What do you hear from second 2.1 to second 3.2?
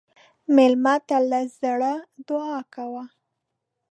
دعا کوه.